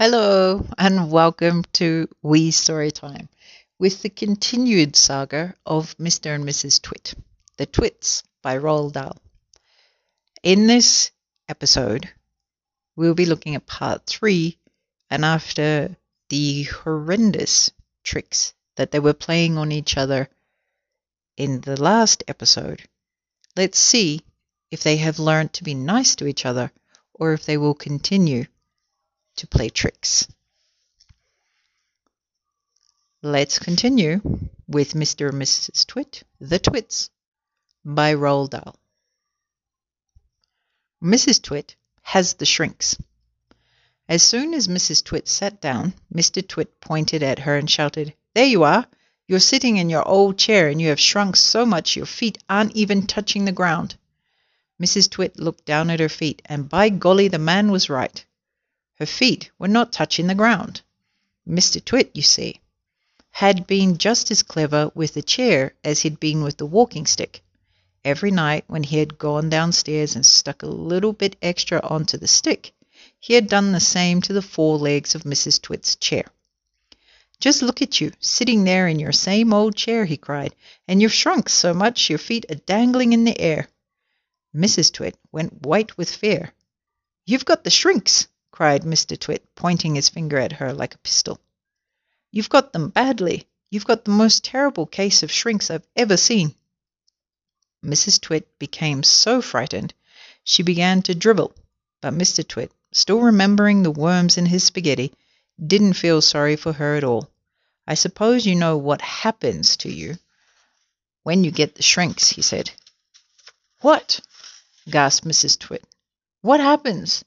Hello, 0.00 0.64
and 0.78 1.10
welcome 1.10 1.64
to 1.72 2.08
Wee 2.22 2.52
Storytime 2.52 3.26
with 3.80 4.00
the 4.00 4.08
continued 4.08 4.94
saga 4.94 5.56
of 5.66 5.98
Mr. 5.98 6.32
and 6.36 6.44
Mrs. 6.44 6.80
Twit, 6.80 7.14
The 7.56 7.66
Twits 7.66 8.22
by 8.40 8.58
Roald 8.58 8.92
Dahl. 8.92 9.16
In 10.44 10.68
this 10.68 11.10
episode, 11.48 12.08
we'll 12.94 13.16
be 13.16 13.26
looking 13.26 13.56
at 13.56 13.66
part 13.66 14.06
three, 14.06 14.56
and 15.10 15.24
after 15.24 15.96
the 16.28 16.62
horrendous 16.62 17.72
tricks 18.04 18.54
that 18.76 18.92
they 18.92 19.00
were 19.00 19.14
playing 19.14 19.58
on 19.58 19.72
each 19.72 19.96
other 19.96 20.28
in 21.36 21.60
the 21.62 21.76
last 21.76 22.22
episode, 22.28 22.88
let's 23.56 23.80
see 23.80 24.20
if 24.70 24.84
they 24.84 24.98
have 24.98 25.18
learned 25.18 25.54
to 25.54 25.64
be 25.64 25.74
nice 25.74 26.14
to 26.14 26.28
each 26.28 26.46
other 26.46 26.70
or 27.14 27.32
if 27.32 27.46
they 27.46 27.56
will 27.56 27.74
continue 27.74 28.44
to 29.38 29.46
play 29.46 29.68
tricks. 29.68 30.26
Let's 33.22 33.58
continue 33.58 34.20
with 34.68 34.92
Mr. 34.92 35.30
and 35.30 35.42
Mrs. 35.42 35.86
Twit, 35.86 36.22
The 36.40 36.58
Twits, 36.58 37.10
by 37.84 38.14
Roald 38.14 38.50
Dahl. 38.50 38.78
Mrs. 41.02 41.42
Twit 41.42 41.74
has 42.02 42.34
the 42.34 42.46
shrinks. 42.46 42.96
As 44.08 44.22
soon 44.22 44.54
as 44.54 44.68
Mrs. 44.68 45.04
Twit 45.04 45.28
sat 45.28 45.60
down, 45.60 45.94
Mr. 46.14 46.46
Twit 46.46 46.80
pointed 46.80 47.22
at 47.22 47.40
her 47.40 47.56
and 47.56 47.70
shouted, 47.70 48.14
There 48.34 48.46
you 48.46 48.64
are! 48.64 48.86
You're 49.26 49.40
sitting 49.40 49.76
in 49.76 49.90
your 49.90 50.06
old 50.06 50.38
chair 50.38 50.68
and 50.68 50.80
you 50.80 50.88
have 50.88 51.00
shrunk 51.00 51.36
so 51.36 51.66
much 51.66 51.96
your 51.96 52.06
feet 52.06 52.38
aren't 52.48 52.74
even 52.74 53.06
touching 53.06 53.44
the 53.44 53.52
ground. 53.52 53.96
Mrs. 54.80 55.10
Twit 55.10 55.38
looked 55.38 55.64
down 55.64 55.90
at 55.90 56.00
her 56.00 56.08
feet, 56.08 56.40
and 56.46 56.68
by 56.68 56.88
golly, 56.88 57.28
the 57.28 57.38
man 57.38 57.70
was 57.70 57.90
right. 57.90 58.24
Her 58.98 59.06
feet 59.06 59.50
were 59.60 59.68
not 59.68 59.92
touching 59.92 60.26
the 60.26 60.34
ground. 60.34 60.80
Mr. 61.48 61.84
Twit, 61.84 62.10
you 62.14 62.22
see, 62.22 62.60
had 63.30 63.64
been 63.64 63.96
just 63.96 64.30
as 64.32 64.42
clever 64.42 64.90
with 64.92 65.14
the 65.14 65.22
chair 65.22 65.74
as 65.84 66.00
he'd 66.00 66.18
been 66.18 66.42
with 66.42 66.56
the 66.56 66.66
walking 66.66 67.06
stick. 67.06 67.44
Every 68.04 68.32
night 68.32 68.64
when 68.66 68.82
he 68.82 68.98
had 68.98 69.16
gone 69.16 69.48
downstairs 69.48 70.16
and 70.16 70.26
stuck 70.26 70.64
a 70.64 70.66
little 70.66 71.12
bit 71.12 71.36
extra 71.40 71.80
onto 71.80 72.18
the 72.18 72.26
stick, 72.26 72.72
he 73.20 73.34
had 73.34 73.48
done 73.48 73.70
the 73.70 73.78
same 73.78 74.20
to 74.22 74.32
the 74.32 74.42
four 74.42 74.76
legs 74.78 75.14
of 75.14 75.22
Mrs. 75.22 75.62
Twit's 75.62 75.94
chair. 75.94 76.24
Just 77.38 77.62
look 77.62 77.80
at 77.80 78.00
you, 78.00 78.10
sitting 78.18 78.64
there 78.64 78.88
in 78.88 78.98
your 78.98 79.12
same 79.12 79.52
old 79.52 79.76
chair, 79.76 80.06
he 80.06 80.16
cried, 80.16 80.56
and 80.88 81.00
you've 81.00 81.12
shrunk 81.12 81.48
so 81.48 81.72
much 81.72 82.10
your 82.10 82.18
feet 82.18 82.46
are 82.50 82.56
dangling 82.56 83.12
in 83.12 83.22
the 83.22 83.38
air. 83.40 83.68
Mrs. 84.52 84.92
Twit 84.92 85.16
went 85.30 85.64
white 85.64 85.96
with 85.96 86.10
fear. 86.10 86.52
You've 87.24 87.44
got 87.44 87.62
the 87.62 87.70
shrinks, 87.70 88.26
cried 88.58 88.82
Mr. 88.82 89.16
Twit, 89.16 89.54
pointing 89.54 89.94
his 89.94 90.08
finger 90.08 90.36
at 90.36 90.54
her 90.54 90.72
like 90.72 90.92
a 90.92 90.98
pistol. 91.06 91.38
You've 92.32 92.48
got 92.48 92.72
them 92.72 92.88
badly. 92.88 93.46
You've 93.70 93.86
got 93.86 94.04
the 94.04 94.10
most 94.10 94.42
terrible 94.42 94.84
case 94.84 95.22
of 95.22 95.30
shrinks 95.30 95.70
I've 95.70 95.86
ever 95.94 96.16
seen. 96.16 96.56
Mrs. 97.84 98.20
Twit 98.20 98.58
became 98.58 99.04
so 99.04 99.40
frightened 99.40 99.94
she 100.42 100.64
began 100.64 101.02
to 101.02 101.14
dribble, 101.14 101.54
but 102.00 102.12
Mr. 102.12 102.44
Twit, 102.44 102.72
still 102.90 103.20
remembering 103.20 103.84
the 103.84 103.92
worms 103.92 104.36
in 104.36 104.46
his 104.46 104.64
spaghetti, 104.64 105.14
didn't 105.64 105.92
feel 105.92 106.20
sorry 106.20 106.56
for 106.56 106.72
her 106.72 106.96
at 106.96 107.04
all. 107.04 107.30
I 107.86 107.94
suppose 107.94 108.44
you 108.44 108.56
know 108.56 108.76
what 108.76 109.02
happens 109.02 109.76
to 109.76 109.88
you 109.88 110.18
when 111.22 111.44
you 111.44 111.52
get 111.52 111.76
the 111.76 111.84
shrinks, 111.84 112.30
he 112.30 112.42
said. 112.42 112.72
What? 113.82 114.18
gasped 114.90 115.28
Mrs. 115.28 115.56
Twit. 115.60 115.84
What 116.40 116.58
happens? 116.58 117.24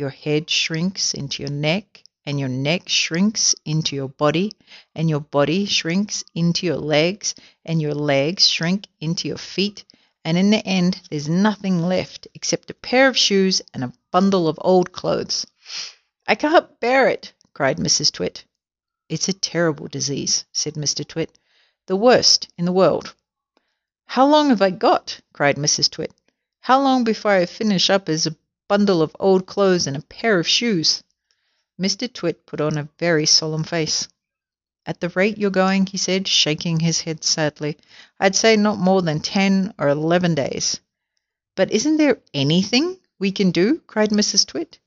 Your 0.00 0.08
head 0.08 0.48
shrinks 0.48 1.12
into 1.12 1.42
your 1.42 1.52
neck, 1.52 2.02
and 2.24 2.40
your 2.40 2.48
neck 2.48 2.88
shrinks 2.88 3.54
into 3.66 3.94
your 3.94 4.08
body, 4.08 4.52
and 4.94 5.10
your 5.10 5.20
body 5.20 5.66
shrinks 5.66 6.24
into 6.34 6.64
your 6.64 6.78
legs, 6.78 7.34
and 7.66 7.82
your 7.82 7.92
legs 7.92 8.48
shrink 8.48 8.86
into 8.98 9.28
your 9.28 9.36
feet, 9.36 9.84
and 10.24 10.38
in 10.38 10.48
the 10.48 10.66
end 10.66 10.98
there's 11.10 11.28
nothing 11.28 11.82
left 11.82 12.26
except 12.32 12.70
a 12.70 12.80
pair 12.88 13.08
of 13.08 13.18
shoes 13.18 13.60
and 13.74 13.84
a 13.84 13.92
bundle 14.10 14.48
of 14.48 14.58
old 14.62 14.90
clothes. 14.90 15.46
I 16.26 16.34
can't 16.34 16.80
bear 16.80 17.06
it, 17.08 17.34
cried 17.52 17.76
Mrs. 17.76 18.10
Twit. 18.10 18.46
It's 19.10 19.28
a 19.28 19.34
terrible 19.34 19.88
disease, 19.88 20.46
said 20.50 20.76
Mr. 20.76 21.06
Twit. 21.06 21.38
The 21.88 21.96
worst 21.96 22.48
in 22.56 22.64
the 22.64 22.72
world. 22.72 23.14
How 24.06 24.26
long 24.26 24.48
have 24.48 24.62
I 24.62 24.70
got? 24.70 25.20
cried 25.34 25.56
Mrs. 25.56 25.90
Twit. 25.90 26.14
How 26.60 26.80
long 26.80 27.04
before 27.04 27.32
I 27.32 27.44
finish 27.44 27.90
up 27.90 28.08
as 28.08 28.26
a 28.26 28.36
bundle 28.70 29.02
of 29.02 29.16
old 29.18 29.46
clothes 29.46 29.88
and 29.88 29.96
a 29.96 30.02
pair 30.02 30.38
of 30.38 30.46
shoes? 30.46 31.02
Mr. 31.76 32.10
Twit 32.12 32.46
put 32.46 32.60
on 32.60 32.78
a 32.78 32.88
very 33.00 33.26
solemn 33.26 33.64
face. 33.64 34.06
At 34.86 35.00
the 35.00 35.08
rate 35.08 35.38
you're 35.38 35.50
going, 35.50 35.86
he 35.86 35.98
said, 35.98 36.28
shaking 36.28 36.78
his 36.78 37.00
head 37.00 37.24
sadly, 37.24 37.76
I'd 38.20 38.36
say 38.36 38.54
not 38.54 38.78
more 38.78 39.02
than 39.02 39.18
ten 39.18 39.74
or 39.76 39.88
eleven 39.88 40.36
days. 40.36 40.78
But 41.56 41.72
isn't 41.72 41.96
there 41.96 42.20
anything 42.32 43.00
we 43.18 43.32
can 43.32 43.50
do? 43.50 43.80
cried 43.88 44.10
Mrs. 44.10 44.46
Twit. 44.46 44.78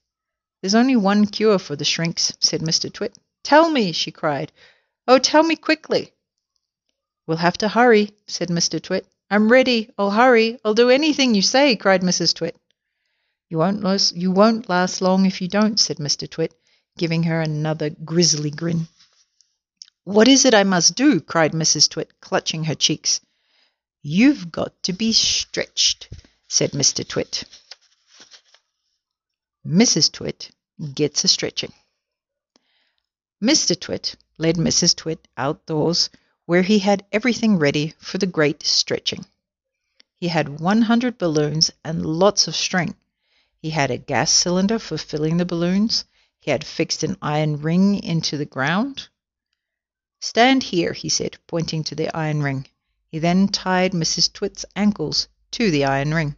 There's 0.62 0.76
only 0.76 0.96
one 0.96 1.26
cure 1.26 1.60
for 1.60 1.76
the 1.76 1.84
shrinks, 1.84 2.32
said 2.40 2.62
Mr. 2.62 2.90
Twit. 2.90 3.18
Tell 3.44 3.70
me, 3.70 3.92
she 3.92 4.12
cried. 4.12 4.54
Oh, 5.10 5.20
tell 5.20 5.44
me 5.44 5.58
quickly. 5.58 6.14
We'll 7.28 7.36
have 7.36 7.58
to 7.58 7.68
hurry, 7.68 8.12
said 8.28 8.48
Mr. 8.48 8.82
Twit. 8.82 9.06
I'm 9.30 9.52
ready. 9.52 9.92
I'll 9.98 10.12
hurry. 10.12 10.58
I'll 10.64 10.74
do 10.74 10.90
anything 10.90 11.36
you 11.36 11.42
say, 11.42 11.76
cried 11.76 12.02
Mrs. 12.02 12.34
Twit. 12.34 12.56
You 13.54 13.60
won't 13.60 13.84
last, 13.84 14.16
you 14.16 14.32
won't 14.32 14.68
last 14.68 15.00
long 15.00 15.28
if 15.28 15.40
you 15.40 15.48
don't, 15.48 15.80
said 15.80 15.98
Mr. 15.98 16.28
Twit, 16.28 16.60
giving 16.98 17.22
her 17.22 17.40
another 17.40 17.92
grisly 17.92 18.50
grin. 18.50 18.88
What 20.06 20.28
is 20.28 20.46
it 20.46 20.56
I 20.56 20.64
must 20.64 20.96
do? 20.96 21.22
cried 21.22 21.52
Mrs. 21.52 21.88
Twit, 21.88 22.20
clutching 22.20 22.64
her 22.64 22.74
cheeks. 22.74 23.22
You've 24.02 24.52
got 24.52 24.82
to 24.82 24.94
be 24.94 25.14
stretched, 25.14 26.10
said 26.48 26.72
Mr. 26.72 27.08
Twit. 27.08 27.44
Mrs. 29.64 30.12
Twit 30.12 30.50
gets 30.96 31.24
a 31.24 31.28
stretching. 31.28 31.74
Mr. 33.40 33.80
Twit 33.80 34.16
led 34.40 34.56
Mrs. 34.56 34.96
Twit 34.96 35.28
outdoors, 35.38 36.10
where 36.48 36.64
he 36.64 36.80
had 36.80 37.06
everything 37.12 37.60
ready 37.60 37.94
for 38.00 38.18
the 38.18 38.26
great 38.26 38.64
stretching. 38.64 39.24
He 40.16 40.30
had 40.30 40.60
100 40.60 41.20
balloons 41.20 41.70
and 41.84 42.04
lots 42.04 42.48
of 42.48 42.56
string. 42.56 42.96
He 43.64 43.70
had 43.70 43.92
a 43.92 43.98
gas 43.98 44.30
cylinder 44.30 44.78
for 44.78 44.98
filling 44.98 45.38
the 45.38 45.46
balloons. 45.46 46.04
He 46.42 46.52
had 46.52 46.66
fixed 46.66 47.02
an 47.02 47.16
iron 47.22 47.62
ring 47.62 47.96
into 48.04 48.36
the 48.36 48.44
ground. 48.44 49.08
Stand 50.20 50.64
here, 50.64 50.92
he 50.92 51.08
said, 51.08 51.38
pointing 51.48 51.86
to 51.86 51.96
the 51.96 52.14
iron 52.14 52.44
ring. 52.44 52.68
He 53.08 53.20
then 53.20 53.48
tied 53.48 53.94
Mrs. 53.94 54.34
Twit's 54.34 54.66
ankles 54.76 55.30
to 55.52 55.72
the 55.72 55.86
iron 55.86 56.14
ring. 56.14 56.36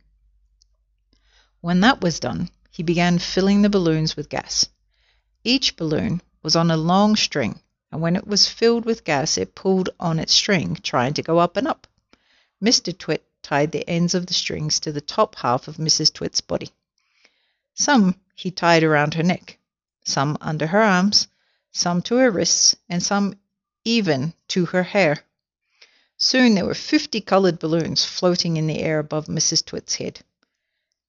When 1.61 1.79
that 1.79 1.99
was 1.99 2.19
done, 2.19 2.51
he 2.69 2.83
began 2.83 3.17
filling 3.17 3.63
the 3.63 3.71
balloons 3.71 4.15
with 4.15 4.29
gas. 4.29 4.67
Each 5.43 5.75
balloon 5.75 6.21
was 6.43 6.55
on 6.55 6.69
a 6.69 6.77
long 6.77 7.15
string, 7.15 7.59
and 7.91 8.01
when 8.01 8.15
it 8.15 8.27
was 8.27 8.47
filled 8.47 8.85
with 8.85 9.03
gas, 9.03 9.39
it 9.39 9.55
pulled 9.55 9.89
on 9.99 10.19
its 10.19 10.35
string, 10.35 10.75
trying 10.75 11.15
to 11.15 11.23
go 11.23 11.39
up 11.39 11.57
and 11.57 11.67
up. 11.67 11.87
Mr. 12.63 12.95
Twit 12.95 13.27
tied 13.41 13.71
the 13.71 13.89
ends 13.89 14.13
of 14.13 14.27
the 14.27 14.35
strings 14.35 14.79
to 14.81 14.91
the 14.91 15.01
top 15.01 15.33
half 15.37 15.67
of 15.67 15.77
Mrs. 15.77 16.13
Twit's 16.13 16.41
body. 16.41 16.69
Some 17.77 18.19
he 18.35 18.51
tied 18.51 18.83
around 18.83 19.15
her 19.15 19.23
neck, 19.23 19.57
some 20.05 20.37
under 20.39 20.67
her 20.67 20.81
arms, 20.81 21.27
some 21.73 22.01
to 22.03 22.15
her 22.15 22.31
wrists, 22.31 22.73
and 22.87 23.03
some 23.03 23.37
even 23.83 24.33
to 24.47 24.67
her 24.67 24.83
hair. 24.83 25.25
Soon 26.15 26.55
there 26.55 26.65
were 26.65 26.73
fifty 26.73 27.19
coloured 27.19 27.59
balloons 27.59 28.05
floating 28.05 28.55
in 28.55 28.67
the 28.67 28.79
air 28.79 28.99
above 28.99 29.25
Mrs. 29.27 29.65
Twit's 29.65 29.95
head. 29.95 30.21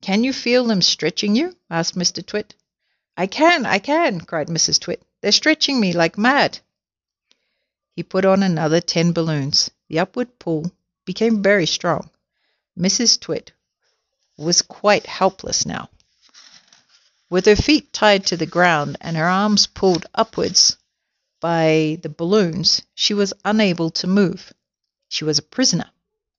Can 0.01 0.25
you 0.25 0.33
feel 0.33 0.65
them 0.65 0.83
stretching 0.83 1.37
you? 1.37 1.57
asked 1.71 1.95
Mr. 1.95 2.27
Twit. 2.27 2.57
I 3.17 3.29
can, 3.29 3.65
I 3.65 3.79
can, 3.79 4.21
cried 4.23 4.49
Mrs. 4.49 4.81
Twit. 4.81 5.03
They're 5.21 5.31
stretching 5.31 5.79
me 5.79 5.93
like 5.93 6.19
mad. 6.19 6.59
He 7.95 8.03
put 8.03 8.25
on 8.25 8.43
another 8.43 8.81
ten 8.81 9.13
balloons. 9.13 9.71
The 9.89 10.01
upward 10.01 10.41
pull 10.41 10.73
became 11.05 11.45
very 11.45 11.67
strong. 11.67 12.11
Mrs. 12.77 13.21
Twit 13.21 13.53
was 14.37 14.63
quite 14.63 15.07
helpless 15.07 15.65
now. 15.65 15.89
With 17.29 17.47
her 17.47 17.57
feet 17.57 17.93
tied 17.93 18.27
to 18.27 18.37
the 18.37 18.47
ground 18.47 18.99
and 19.01 19.17
her 19.17 19.27
arms 19.27 19.67
pulled 19.67 20.07
upwards 20.15 20.77
by 21.41 21.99
the 22.03 22.09
balloons, 22.09 22.83
she 22.95 23.15
was 23.15 23.33
unable 23.45 23.91
to 23.91 24.07
move. 24.07 24.53
She 25.09 25.25
was 25.25 25.39
a 25.39 25.43
prisoner, 25.43 25.91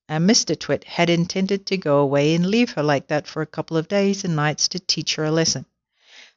and 0.08 0.30
Mr. 0.30 0.58
Twit 0.58 0.86
had 0.86 1.10
intended 1.10 1.66
to 1.66 1.78
go 1.78 2.00
away 2.00 2.34
and 2.36 2.48
leave 2.48 2.72
her 2.72 2.84
like 2.84 3.08
that 3.08 3.28
for 3.28 3.42
a 3.42 3.46
couple 3.46 3.76
of 3.76 3.90
days 3.90 4.24
and 4.24 4.36
nights 4.36 4.70
to 4.70 4.80
teach 4.80 5.16
her 5.16 5.26
a 5.26 5.32
lesson. 5.32 5.66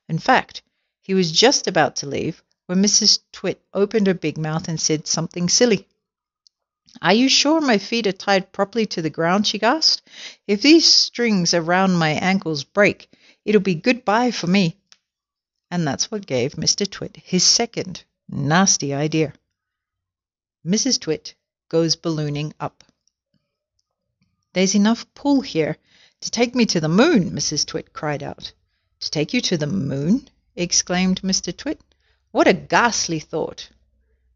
In 0.08 0.18
fact, 0.18 0.62
he 1.00 1.14
was 1.14 1.30
just 1.30 1.68
about 1.68 1.94
to 1.96 2.08
leave 2.08 2.42
when 2.66 2.82
Mrs. 2.82 3.20
Twit 3.30 3.62
opened 3.72 4.08
her 4.08 4.14
big 4.14 4.36
mouth 4.36 4.66
and 4.66 4.80
said 4.80 5.06
something 5.06 5.48
silly. 5.48 5.86
Are 7.00 7.14
you 7.14 7.28
sure 7.28 7.60
my 7.60 7.78
feet 7.78 8.08
are 8.08 8.12
tied 8.12 8.50
properly 8.50 8.86
to 8.86 9.00
the 9.00 9.10
ground? 9.10 9.46
she 9.46 9.60
gasped. 9.60 10.08
If 10.48 10.60
these 10.62 10.84
strings 10.84 11.54
around 11.54 11.92
my 11.92 12.10
ankles 12.10 12.64
break, 12.64 13.08
it'll 13.50 13.60
be 13.60 13.74
good 13.74 14.04
bye 14.04 14.30
for 14.30 14.46
me. 14.46 14.76
And 15.72 15.84
that's 15.84 16.08
what 16.08 16.24
gave 16.24 16.52
Mr. 16.52 16.88
Twit 16.88 17.16
his 17.16 17.42
second 17.42 18.04
nasty 18.28 18.94
idea. 18.94 19.32
Mrs. 20.64 21.00
Twit 21.00 21.34
goes 21.68 21.96
ballooning 21.96 22.54
up. 22.60 22.84
There's 24.52 24.76
enough 24.76 25.04
pull 25.14 25.40
here 25.40 25.76
to 26.20 26.30
take 26.30 26.54
me 26.54 26.64
to 26.66 26.80
the 26.80 26.88
moon, 26.88 27.32
Mrs. 27.32 27.66
Twit 27.66 27.92
cried 27.92 28.22
out. 28.22 28.52
To 29.00 29.10
take 29.10 29.34
you 29.34 29.40
to 29.40 29.58
the 29.58 29.66
moon? 29.66 30.28
exclaimed 30.54 31.22
Mr. 31.22 31.56
Twit. 31.56 31.80
What 32.30 32.46
a 32.46 32.52
ghastly 32.52 33.18
thought! 33.18 33.68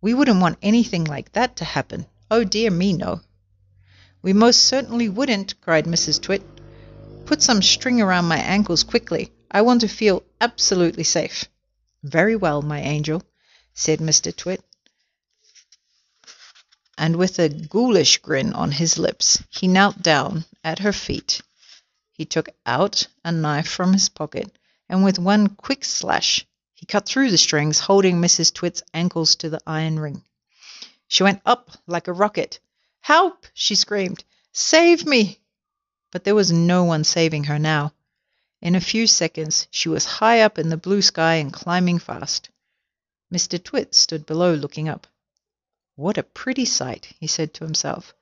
We 0.01 0.13
wouldn't 0.13 0.41
want 0.41 0.59
anything 0.61 1.05
like 1.05 1.33
that 1.35 1.55
to 1.57 1.65
happen. 1.65 2.07
Oh 2.33 2.43
dear 2.43 2.73
me, 2.73 2.93
no. 2.95 3.21
We 4.23 4.33
most 4.33 4.65
certainly 4.65 5.09
wouldn't, 5.09 5.61
cried 5.61 5.85
Mrs. 5.85 6.21
Twit. 6.21 6.54
Put 7.27 7.43
some 7.43 7.63
string 7.63 8.03
around 8.03 8.27
my 8.27 8.37
ankles 8.37 8.83
quickly. 8.83 9.33
I 9.51 9.63
want 9.63 9.81
to 9.81 9.89
feel 9.89 10.23
absolutely 10.41 11.05
safe. 11.05 11.47
Very 12.03 12.37
well, 12.37 12.61
my 12.61 12.81
angel, 12.81 13.23
said 13.73 13.99
Mr. 13.99 14.35
Twit. 14.35 14.63
And 16.99 17.17
with 17.17 17.39
a 17.39 17.49
ghoulish 17.49 18.19
grin 18.19 18.53
on 18.53 18.73
his 18.73 18.99
lips, 18.99 19.43
he 19.49 19.67
knelt 19.67 20.03
down 20.03 20.45
at 20.63 20.81
her 20.81 20.93
feet. 20.93 21.41
He 22.13 22.27
took 22.27 22.51
out 22.67 23.07
a 23.25 23.33
knife 23.33 23.69
from 23.69 23.95
his 23.95 24.11
pocket, 24.11 24.57
and 24.89 25.03
with 25.03 25.19
one 25.19 25.49
quick 25.49 25.85
slash, 25.85 26.47
he 26.75 26.85
cut 26.85 27.07
through 27.07 27.31
the 27.31 27.39
strings 27.39 27.81
holding 27.81 28.21
Mrs. 28.21 28.53
Twit's 28.53 28.83
ankles 28.93 29.35
to 29.37 29.49
the 29.49 29.61
iron 29.67 29.99
ring. 29.99 30.23
She 31.09 31.23
went 31.23 31.41
up 31.47 31.71
like 31.87 32.07
a 32.07 32.13
rocket. 32.13 32.61
Help! 33.01 33.47
she 33.55 33.75
screamed. 33.75 34.25
Save 34.53 35.07
me! 35.07 35.41
But 36.15 36.23
there 36.23 36.37
was 36.37 36.53
no 36.53 36.85
one 36.85 37.03
saving 37.03 37.43
her 37.45 37.59
now. 37.59 37.93
In 38.63 38.77
a 38.77 38.81
few 38.81 39.09
seconds 39.09 39.67
she 39.73 39.89
was 39.89 40.05
high 40.05 40.43
up 40.43 40.61
in 40.61 40.69
the 40.69 40.77
blue 40.77 41.03
sky 41.03 41.35
and 41.35 41.53
climbing 41.53 41.99
fast. 41.99 42.51
Mr. 43.33 43.61
Twit 43.61 43.97
stood 43.97 44.25
below 44.25 44.55
looking 44.55 44.89
up. 44.89 45.09
What 45.97 46.17
a 46.17 46.23
pretty 46.23 46.67
sight, 46.67 47.13
he 47.19 47.27
said 47.27 47.53
to 47.55 47.65
himself. 47.65 48.15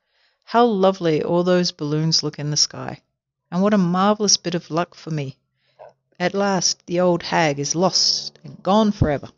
How 0.42 0.64
lovely 0.64 1.22
all 1.22 1.44
those 1.44 1.70
balloons 1.70 2.22
look 2.22 2.38
in 2.38 2.50
the 2.50 2.56
sky. 2.56 3.02
And 3.50 3.60
what 3.60 3.74
a 3.74 3.78
marvellous 3.78 4.38
bit 4.38 4.54
of 4.54 4.70
luck 4.70 4.94
for 4.94 5.10
me. 5.10 5.36
At 6.18 6.32
last 6.32 6.86
the 6.86 7.00
old 7.00 7.22
hag 7.22 7.58
is 7.58 7.74
lost 7.74 8.38
and 8.42 8.62
gone 8.62 8.92
forever. 8.92 9.28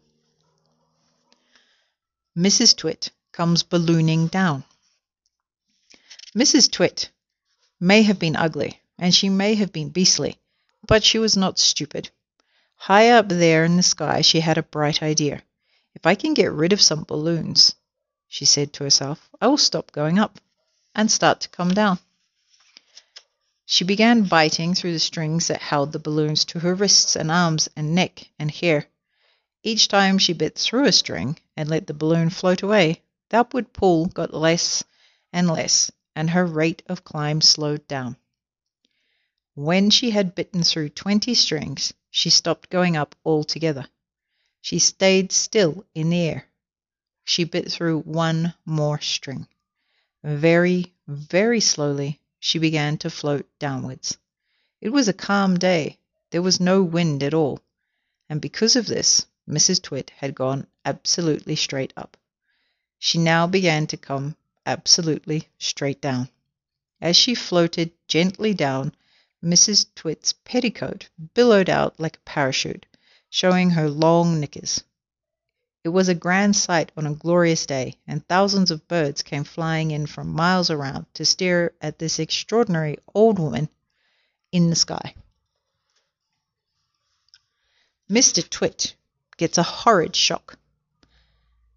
Mrs. 2.38 2.76
Twit 2.76 3.10
comes 3.32 3.64
ballooning 3.64 4.28
down. 4.28 4.62
Mrs. 6.36 6.70
Twit 6.70 7.10
may 7.84 8.02
have 8.02 8.18
been 8.18 8.34
ugly, 8.34 8.80
and 8.98 9.14
she 9.14 9.28
may 9.28 9.54
have 9.54 9.70
been 9.70 9.90
beastly, 9.90 10.38
but 10.86 11.04
she 11.04 11.18
was 11.18 11.36
not 11.36 11.58
stupid. 11.58 12.08
High 12.76 13.10
up 13.10 13.28
there 13.28 13.62
in 13.64 13.76
the 13.76 13.82
sky 13.82 14.22
she 14.22 14.40
had 14.40 14.56
a 14.56 14.62
bright 14.62 15.02
idea. 15.02 15.42
If 15.94 16.06
I 16.06 16.14
can 16.14 16.32
get 16.32 16.50
rid 16.50 16.72
of 16.72 16.80
some 16.80 17.04
balloons, 17.04 17.74
she 18.26 18.46
said 18.46 18.72
to 18.72 18.84
herself, 18.84 19.28
I 19.38 19.48
will 19.48 19.58
stop 19.58 19.92
going 19.92 20.18
up 20.18 20.40
and 20.94 21.10
start 21.10 21.40
to 21.42 21.50
come 21.50 21.74
down. 21.74 21.98
She 23.66 23.84
began 23.84 24.24
biting 24.24 24.74
through 24.74 24.94
the 24.94 24.98
strings 24.98 25.48
that 25.48 25.60
held 25.60 25.92
the 25.92 25.98
balloons 25.98 26.44
to 26.46 26.60
her 26.60 26.74
wrists 26.74 27.16
and 27.16 27.30
arms 27.30 27.68
and 27.76 27.94
neck 27.94 28.28
and 28.38 28.50
hair. 28.50 28.86
Each 29.62 29.88
time 29.88 30.16
she 30.16 30.32
bit 30.32 30.56
through 30.56 30.86
a 30.86 30.92
string 30.92 31.38
and 31.54 31.68
let 31.68 31.86
the 31.86 31.94
balloon 31.94 32.30
float 32.30 32.62
away, 32.62 33.02
the 33.28 33.40
upward 33.40 33.72
pull 33.74 34.06
got 34.06 34.32
less 34.32 34.84
and 35.32 35.48
less, 35.48 35.90
and 36.14 36.30
her 36.30 36.46
rate 36.46 36.82
of 36.86 37.04
climb 37.04 37.40
slowed 37.40 37.86
down. 37.88 38.16
When 39.54 39.90
she 39.90 40.10
had 40.10 40.34
bitten 40.34 40.62
through 40.62 40.90
twenty 40.90 41.34
strings, 41.34 41.92
she 42.10 42.30
stopped 42.30 42.70
going 42.70 42.96
up 42.96 43.14
altogether. 43.24 43.86
She 44.60 44.78
stayed 44.78 45.30
still 45.32 45.84
in 45.94 46.10
the 46.10 46.20
air. 46.20 46.48
She 47.24 47.44
bit 47.44 47.70
through 47.70 48.00
one 48.00 48.54
more 48.64 49.00
string. 49.00 49.46
Very, 50.22 50.94
very 51.06 51.60
slowly 51.60 52.20
she 52.38 52.58
began 52.58 52.98
to 52.98 53.10
float 53.10 53.48
downwards. 53.58 54.18
It 54.80 54.90
was 54.90 55.08
a 55.08 55.12
calm 55.12 55.58
day. 55.58 55.98
There 56.30 56.42
was 56.42 56.60
no 56.60 56.82
wind 56.82 57.22
at 57.22 57.34
all. 57.34 57.60
And 58.28 58.40
because 58.40 58.76
of 58.76 58.86
this, 58.86 59.26
Mrs. 59.48 59.82
Twit 59.82 60.10
had 60.16 60.34
gone 60.34 60.66
absolutely 60.84 61.56
straight 61.56 61.92
up. 61.96 62.16
She 62.98 63.18
now 63.18 63.46
began 63.46 63.86
to 63.88 63.96
come 63.96 64.36
absolutely 64.66 65.48
straight 65.58 66.00
down. 66.00 66.28
As 67.00 67.16
she 67.16 67.34
floated 67.34 67.92
gently 68.08 68.54
down, 68.54 68.94
Mrs. 69.42 69.86
Twit's 69.94 70.32
petticoat 70.32 71.08
billowed 71.34 71.68
out 71.68 72.00
like 72.00 72.16
a 72.16 72.20
parachute, 72.20 72.86
showing 73.28 73.70
her 73.70 73.90
long 73.90 74.40
knickers. 74.40 74.82
It 75.84 75.90
was 75.90 76.08
a 76.08 76.14
grand 76.14 76.56
sight 76.56 76.92
on 76.96 77.06
a 77.06 77.14
glorious 77.14 77.66
day, 77.66 77.98
and 78.06 78.26
thousands 78.26 78.70
of 78.70 78.88
birds 78.88 79.22
came 79.22 79.44
flying 79.44 79.90
in 79.90 80.06
from 80.06 80.32
miles 80.32 80.70
around 80.70 81.04
to 81.14 81.26
stare 81.26 81.74
at 81.82 81.98
this 81.98 82.18
extraordinary 82.18 82.96
old 83.14 83.38
woman 83.38 83.68
in 84.50 84.70
the 84.70 84.76
sky. 84.76 85.14
Mr. 88.10 88.48
Twit 88.48 88.94
gets 89.36 89.58
a 89.58 89.62
horrid 89.62 90.16
shock. 90.16 90.58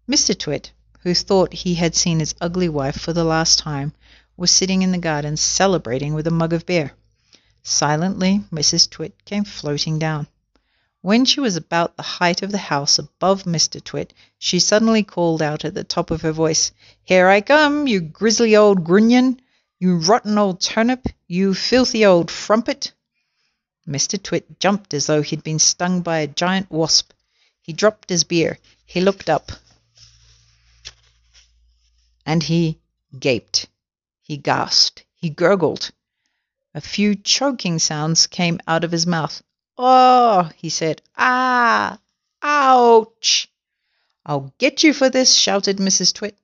Mr. 0.08 0.38
Twit, 0.38 0.72
who 1.02 1.14
thought 1.14 1.52
he 1.52 1.74
had 1.74 1.94
seen 1.94 2.20
his 2.20 2.34
ugly 2.40 2.68
wife 2.68 3.00
for 3.00 3.12
the 3.12 3.24
last 3.24 3.58
time, 3.58 3.92
was 4.36 4.50
sitting 4.50 4.82
in 4.82 4.92
the 4.92 4.98
garden 4.98 5.36
celebrating 5.36 6.14
with 6.14 6.26
a 6.26 6.30
mug 6.30 6.52
of 6.52 6.66
beer. 6.66 6.92
Silently 7.62 8.44
Mrs. 8.52 8.88
Twit 8.88 9.24
came 9.24 9.44
floating 9.44 9.98
down. 9.98 10.26
When 11.00 11.24
she 11.24 11.38
was 11.38 11.54
about 11.54 11.96
the 11.96 12.02
height 12.02 12.42
of 12.42 12.50
the 12.50 12.58
house 12.58 12.98
above 12.98 13.44
Mr. 13.44 13.82
Twit, 13.82 14.12
she 14.38 14.58
suddenly 14.58 15.02
called 15.04 15.40
out 15.40 15.64
at 15.64 15.74
the 15.74 15.84
top 15.84 16.10
of 16.10 16.22
her 16.22 16.32
voice, 16.32 16.72
Here 17.04 17.28
I 17.28 17.40
come, 17.40 17.86
you 17.86 18.00
grisly 18.00 18.56
old 18.56 18.84
grunion, 18.84 19.40
you 19.78 19.96
rotten 19.96 20.36
old 20.36 20.60
turnip, 20.60 21.06
you 21.28 21.54
filthy 21.54 22.04
old 22.04 22.30
frumpet. 22.30 22.92
Mr. 23.86 24.22
Twit 24.22 24.58
jumped 24.58 24.92
as 24.92 25.06
though 25.06 25.22
he'd 25.22 25.44
been 25.44 25.60
stung 25.60 26.02
by 26.02 26.18
a 26.18 26.26
giant 26.26 26.70
wasp. 26.70 27.12
He 27.62 27.72
dropped 27.72 28.10
his 28.10 28.24
beer. 28.24 28.58
He 28.84 29.00
looked 29.00 29.30
up. 29.30 29.52
And 32.28 32.42
he 32.42 32.78
gaped. 33.18 33.68
He 34.20 34.36
gasped. 34.36 35.02
He 35.14 35.30
gurgled. 35.30 35.92
A 36.74 36.80
few 36.82 37.14
choking 37.14 37.78
sounds 37.78 38.26
came 38.26 38.60
out 38.68 38.84
of 38.84 38.92
his 38.92 39.06
mouth. 39.06 39.42
Oh, 39.78 40.50
he 40.54 40.68
said. 40.68 41.00
Ah! 41.16 41.98
Ouch! 42.42 43.48
I'll 44.26 44.52
get 44.58 44.82
you 44.82 44.92
for 44.92 45.08
this, 45.08 45.34
shouted 45.34 45.78
Mrs. 45.78 46.12
Twit. 46.12 46.36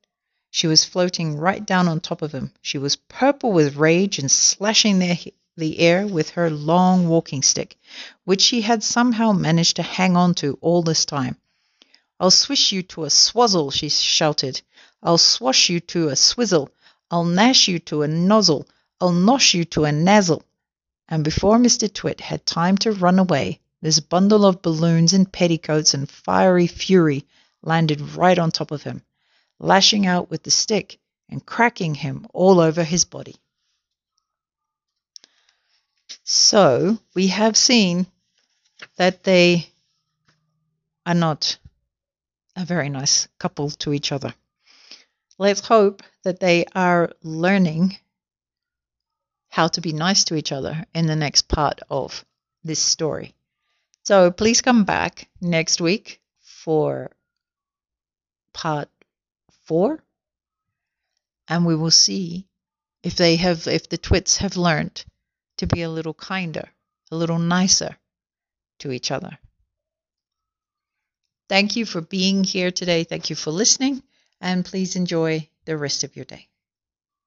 She 0.50 0.67
was 0.67 0.87
floating 0.87 1.37
right 1.37 1.67
down 1.67 1.87
on 1.87 2.00
top 2.00 2.23
of 2.23 2.33
him. 2.33 2.55
She 2.62 2.79
was 2.79 2.97
purple 2.97 3.53
with 3.53 3.76
rage 3.76 4.19
and 4.19 4.31
slashing 4.31 4.99
the, 4.99 5.35
the 5.59 5.81
air 5.81 6.07
with 6.07 6.31
her 6.31 6.49
long 6.49 7.09
walking 7.11 7.43
stick, 7.43 7.76
which 8.25 8.41
she 8.41 8.62
had 8.62 8.83
somehow 8.83 9.33
managed 9.33 9.76
to 9.76 9.83
hang 9.83 10.17
on 10.17 10.33
to 10.37 10.57
all 10.62 10.83
this 10.83 11.05
time. 11.05 11.37
I'll 12.19 12.31
swish 12.31 12.73
you 12.73 12.83
to 12.85 13.05
a 13.05 13.11
swazzle, 13.11 13.71
she 13.71 13.91
shouted. 13.91 14.62
I'll 15.05 15.19
swash 15.19 15.69
you 15.69 15.81
to 15.81 16.09
a 16.09 16.17
swizzle. 16.17 16.71
I'll 17.11 17.27
gnash 17.27 17.69
you 17.69 17.79
to 17.81 18.03
a 18.03 18.09
nozzle. 18.09 18.67
I'll 19.01 19.13
nosh 19.13 19.53
you 19.53 19.67
to 19.67 19.85
a 19.85 19.91
nazzle. 19.91 20.43
And 21.09 21.23
before 21.23 21.59
Mr. 21.59 21.93
Twit 21.93 22.23
had 22.23 22.47
time 22.47 22.79
to 22.79 22.93
run 22.93 23.19
away, 23.19 23.61
this 23.83 24.01
bundle 24.01 24.47
of 24.47 24.63
balloons 24.63 25.13
and 25.13 25.31
petticoats 25.31 25.93
and 25.93 26.11
fiery 26.11 26.67
fury 26.67 27.27
landed 27.63 28.01
right 28.01 28.39
on 28.39 28.51
top 28.51 28.71
of 28.71 28.83
him, 28.83 29.03
lashing 29.59 30.07
out 30.07 30.31
with 30.31 30.43
the 30.43 30.51
stick 30.51 30.99
and 31.29 31.45
cracking 31.45 31.95
him 31.95 32.27
all 32.33 32.59
over 32.59 32.83
his 32.83 33.05
body. 33.05 33.37
So 36.23 36.99
we 37.15 37.27
have 37.27 37.59
seen 37.59 38.07
that 38.97 39.23
they 39.25 39.69
are 41.05 41.15
not 41.15 41.59
a 42.57 42.65
very 42.65 42.89
nice 42.89 43.29
couple 43.39 43.69
to 43.71 43.93
each 43.93 44.11
other. 44.11 44.35
Let's 45.38 45.67
hope 45.67 46.03
that 46.23 46.41
they 46.41 46.64
are 46.75 47.12
learning 47.23 47.99
how 49.49 49.69
to 49.69 49.81
be 49.81 49.93
nice 49.93 50.25
to 50.25 50.37
each 50.37 50.53
other 50.53 50.85
in 50.95 51.07
the 51.07 51.17
next 51.17 51.49
part 51.49 51.81
of 51.91 52.25
this 52.62 52.81
story. 52.81 53.35
So 54.05 54.31
please 54.31 54.62
come 54.62 54.85
back 54.85 55.29
next 55.41 55.81
week 55.81 56.21
for 56.41 57.11
part 58.53 58.88
four, 59.64 60.03
and 61.49 61.67
we 61.67 61.75
will 61.75 61.91
see 61.91 62.47
if 63.03 63.17
they 63.17 63.37
have, 63.37 63.67
if 63.67 63.88
the 63.88 63.99
twits 63.99 64.38
have 64.38 64.57
learned 64.57 65.05
to 65.59 65.67
be 65.67 65.83
a 65.83 65.91
little 65.91 66.14
kinder, 66.14 66.69
a 67.11 67.17
little 67.17 67.38
nicer 67.38 67.97
to 68.81 68.93
each 68.93 69.11
other. 69.11 69.38
Thank 71.49 71.76
you 71.76 71.87
for 71.87 72.00
being 72.00 72.45
here 72.45 72.71
today. 72.71 73.05
Thank 73.05 73.31
you 73.31 73.37
for 73.37 73.50
listening, 73.50 74.03
and 74.45 74.65
please 74.65 74.95
enjoy 74.95 75.49
the 75.65 75.77
rest 75.77 76.05
of 76.05 76.15
your 76.15 76.27
day. 76.27 76.47